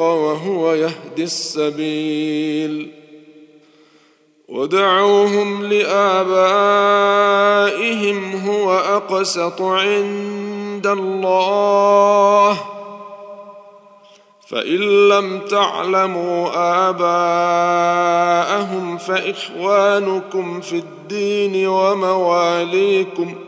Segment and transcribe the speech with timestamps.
[0.00, 2.90] وهو يهدي السبيل.
[4.48, 6.36] ودعوهم لآبائهم
[8.46, 12.60] هو أقسط عند الله.
[14.48, 16.48] فإن لم تعلموا
[16.90, 18.18] آباءهم
[18.98, 23.47] فإخوانكم في الدين ومواليكم ۖ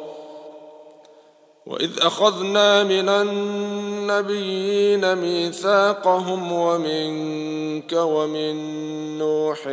[1.65, 8.55] وإذ أخذنا من النبيين ميثاقهم ومنك ومن
[9.17, 9.67] نوح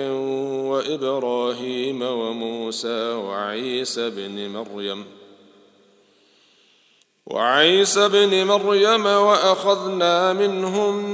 [0.71, 5.04] وإبراهيم وموسى وعيسى بن مريم
[7.27, 11.04] وعيسى بن مريم وأخذنا منهم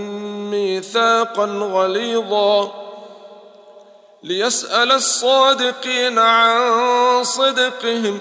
[0.51, 2.84] ميثاقا غليظا
[4.23, 8.21] ليسأل الصادقين عن صدقهم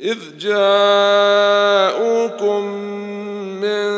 [0.00, 0.64] إذ جاءوكم
[3.60, 3.88] من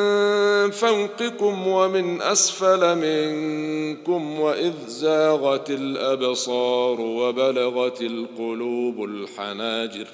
[0.71, 10.07] فوقكم ومن أسفل منكم وإذ زاغت الأبصار وبلغت القلوب الحناجر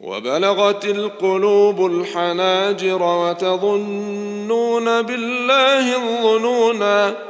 [0.00, 7.29] وبلغت القلوب الحناجر وتظنون بالله الظنونا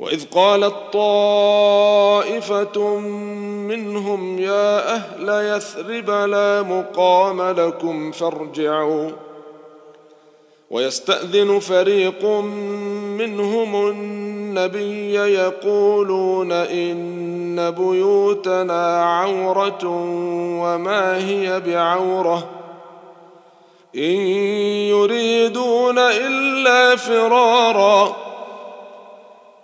[0.00, 2.78] وإذ قالت طائفة
[3.68, 9.10] منهم يا أهل يثرب لا مقام لكم فارجعوا.
[10.70, 12.24] ويستأذن فريق
[13.18, 19.84] منهم النبي يقولون إن بيوتنا عورة
[20.62, 22.48] وما هي بعورة.
[23.96, 24.20] إن
[24.90, 28.29] يريدون إلا فرارا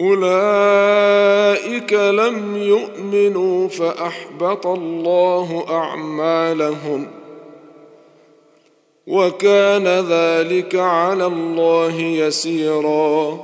[0.00, 7.06] أولئك لم يؤمنوا فأحبط الله أعمالهم
[9.06, 13.40] وكان ذلك على الله يسيرا.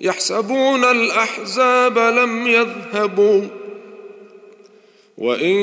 [0.00, 3.42] يحسبون الأحزاب لم يذهبوا
[5.20, 5.56] وإن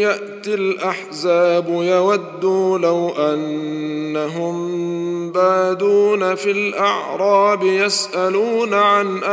[0.00, 4.54] يأتي الأحزاب يودوا لو أنهم
[5.32, 9.24] بادون في الأعراب يسألون عن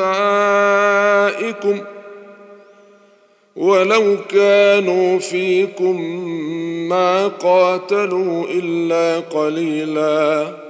[0.00, 1.80] أنبائكم
[3.56, 6.00] ولو كانوا فيكم
[6.88, 10.69] ما قاتلوا إلا قليلا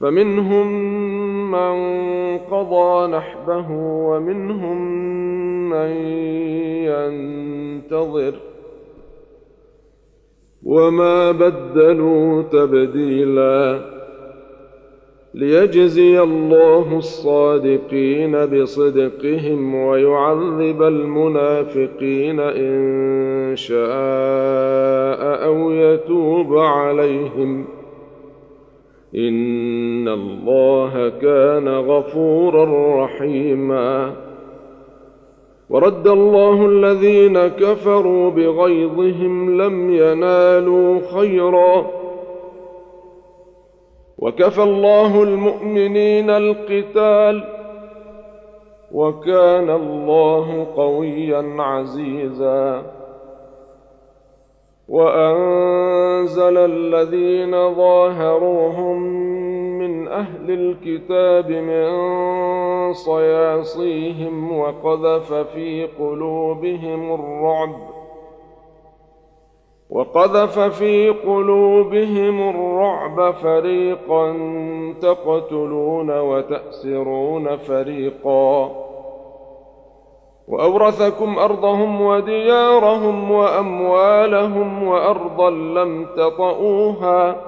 [0.00, 0.66] فمنهم
[1.50, 4.78] من قضى نحبه ومنهم
[5.70, 5.90] من
[6.84, 8.34] ينتظر
[10.64, 13.80] وما بدلوا تبديلا
[15.34, 27.64] ليجزي الله الصادقين بصدقهم ويعذب المنافقين إن شاء أو يتوب عليهم
[30.08, 32.64] ان الله كان غفورا
[33.04, 34.12] رحيما
[35.70, 41.86] ورد الله الذين كفروا بغيظهم لم ينالوا خيرا
[44.18, 47.44] وكفى الله المؤمنين القتال
[48.92, 52.82] وكان الله قويا عزيزا
[54.88, 59.37] وانزل الذين ظاهروهم
[60.12, 61.88] أهل الكتاب من
[62.92, 67.74] صياصيهم وقذف في قلوبهم الرعب
[69.90, 74.32] وقذف في قلوبهم الرعب فريقا
[75.00, 78.70] تقتلون وتأسرون فريقا.
[80.48, 87.47] وأورثكم أرضهم وديارهم وأموالهم وأرضا لم تطئوها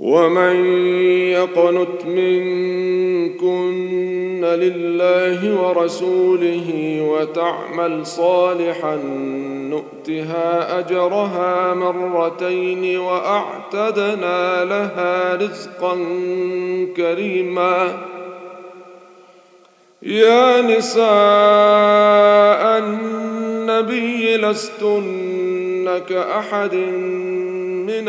[0.00, 0.66] ومن
[1.30, 3.76] يقنت منكن
[4.44, 8.96] لله ورسوله وتعمل صالحا
[9.70, 15.94] نؤتها اجرها مرتين واعتدنا لها رزقا
[16.96, 17.96] كريما
[20.02, 21.06] يا نساء
[22.78, 26.74] النبي لستن كاحد
[27.86, 28.08] من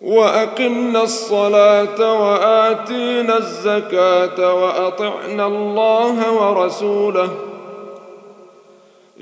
[0.00, 7.28] وأقمنا الصلاة وآتينا الزكاة وأطعنا الله ورسوله.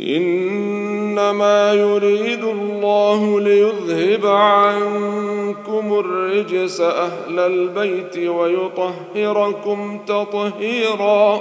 [0.00, 11.41] إنما يريد الله ليذهب عنكم الرجس أهل البيت ويطهركم تطهيرا.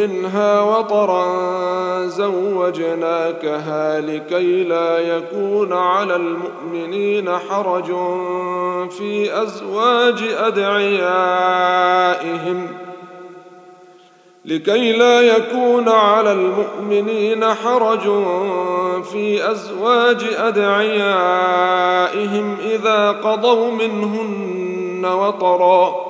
[0.00, 7.86] منها وطرا زوجناكها لكي لا يكون على المؤمنين حرج
[8.90, 11.48] في أزواج أدعيائهم.
[14.44, 18.24] لكي لا يكون على المؤمنين حرج
[19.12, 21.76] في أزواج أدعيائهم
[22.64, 26.09] إذا قضوا منهن وطرا.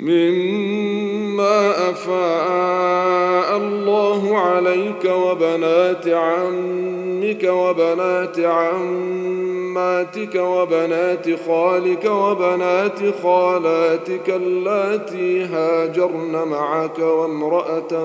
[0.00, 16.98] مما أفاء الله عليك وبنات عمك وبنات عماتك وبنات خالك وبنات خالاتك اللاتي هاجرن معك
[16.98, 18.04] وامرأة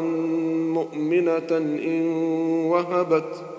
[0.73, 2.05] مؤمنة إن
[2.65, 3.54] وهبت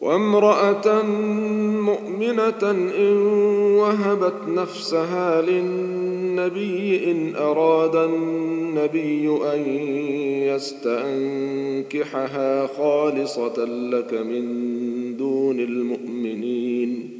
[0.00, 1.02] وامرأة
[1.80, 3.16] مؤمنة إن
[3.78, 9.66] وهبت نفسها للنبي إن أراد النبي أن
[11.90, 17.19] يستنكحها خالصة لك من دون المؤمنين.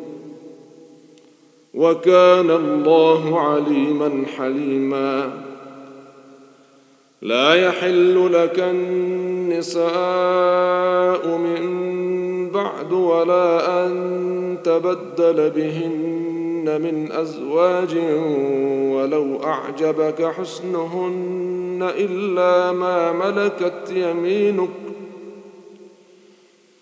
[1.73, 5.31] وكان الله عليما حليما.
[7.21, 9.87] لا يحل لك النساء
[11.37, 11.61] من
[12.49, 17.97] بعد ولا أن تبدل بهن من أزواج
[18.93, 24.80] ولو أعجبك حسنهن إلا ما ملكت يمينك.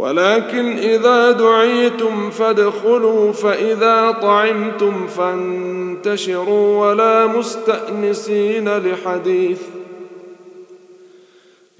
[0.00, 9.60] ولكن إذا دعيتم فادخلوا فإذا طعمتم فانتشروا ولا مستأنسين لحديث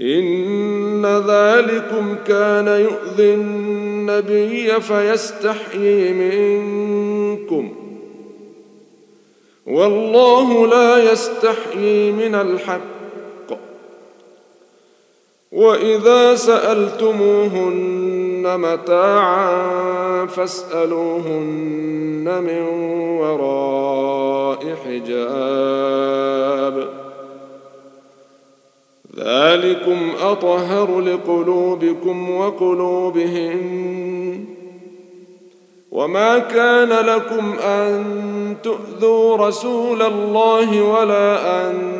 [0.01, 7.73] إن ذلكم كان يؤذي النبي فيستحيي منكم
[9.67, 13.00] والله لا يستحيي من الحق
[15.61, 22.63] وإذا سألتموهن متاعا فاسألوهن من
[23.21, 26.89] وراء حجاب.
[29.17, 34.45] ذلكم أطهر لقلوبكم وقلوبهن.
[35.93, 38.05] وما كان لكم أن
[38.63, 42.00] تؤذوا رسول الله ولا أن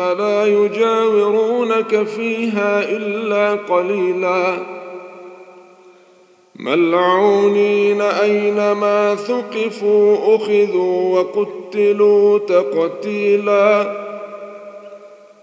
[0.00, 4.56] لا يجاورونك فيها إلا قليلا.
[6.56, 14.00] ملعونين أينما ثقفوا أخذوا وقتلوا تقتيلاً.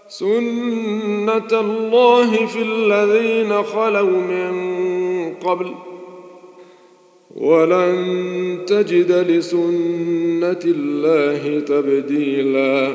[0.08, 4.54] سنة الله في الذين خلوا من
[5.34, 5.74] قبل.
[7.36, 7.96] ولن
[8.66, 12.94] تجد لسنة الله تبديلا.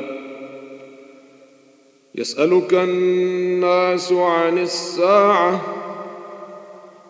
[2.14, 5.60] يسألك الناس عن الساعة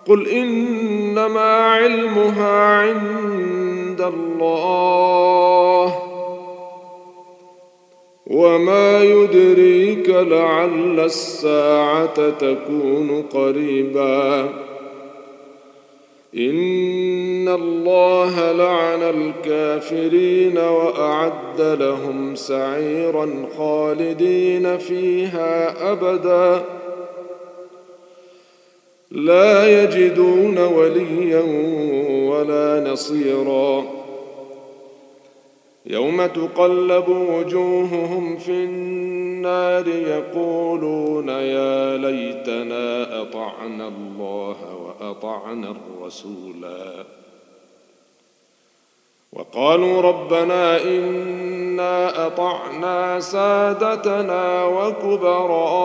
[0.07, 5.99] قل إنما علمها عند الله
[8.27, 14.49] وما يدريك لعل الساعة تكون قريبا
[16.37, 26.65] ان الله لعن الكافرين واعد لهم سعيرا خالدين فيها ابدا.
[29.11, 31.43] لا يجدون وليا
[32.31, 34.04] ولا نصيرا.
[35.87, 47.05] يوم تقلب وجوههم في النار يقولون يا ليتنا أطعنا الله وأطعنا الرسولا.
[49.33, 50.77] وقالوا ربنا
[51.75, 55.85] إنا أطعنا سادتنا وكبراءنا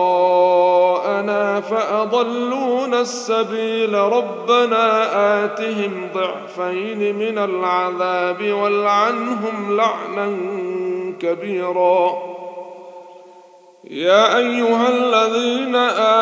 [1.60, 10.36] فأضلونا السبيل ربنا آتهم ضعفين من العذاب والعنهم لعنا
[11.20, 12.30] كبيرا.
[13.90, 15.76] يا أيها الذين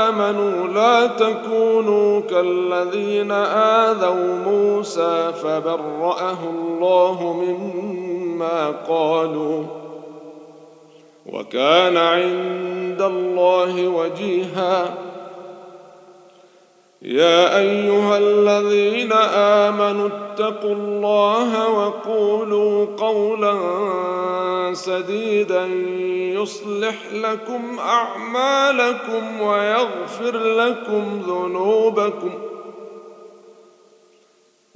[0.04, 3.30] آمنوا لا تكونوا كالذين
[3.82, 8.07] آذوا موسى فبرأه الله مما
[8.88, 9.64] قالوا.
[11.32, 14.94] وكان عند الله وجيها.
[17.02, 23.54] يا أيها الذين آمنوا اتقوا الله وقولوا قولا
[24.72, 25.66] سديدا
[26.40, 32.47] يصلح لكم أعمالكم ويغفر لكم ذنوبكم.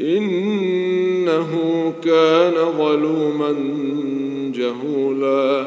[0.00, 1.52] إنه
[2.04, 3.52] كان ظلوما
[4.54, 5.66] جهولا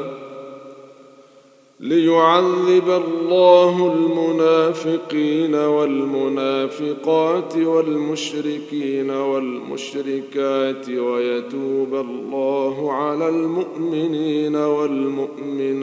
[1.79, 15.79] ليعذب الله المنافقين والمنافقات والمشركين والمشركات ويتوب الله على المؤمنين والمؤمنات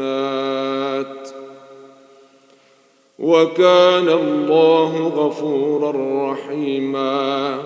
[3.18, 5.92] وكان الله غفورا
[6.32, 7.58] رحيما